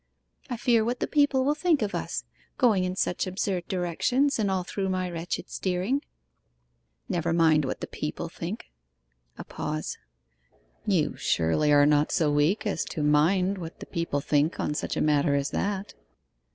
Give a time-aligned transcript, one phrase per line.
[0.49, 2.23] 'I fear what the people will think of us
[2.57, 6.01] going in such absurd directions, and all through my wretched steering.'
[7.07, 8.71] 'Never mind what the people think.'
[9.37, 9.99] A pause.
[10.87, 14.97] 'You surely are not so weak as to mind what the people think on such
[14.97, 15.93] a matter as that?